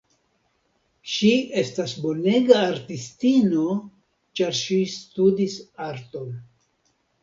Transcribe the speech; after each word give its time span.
Ŝi 1.15 1.29
estas 1.63 1.93
bonega 2.07 2.57
artistino 2.71 3.77
ĉar 4.41 4.61
ŝi 4.65 4.83
studis 4.99 5.63
arton. 5.93 6.39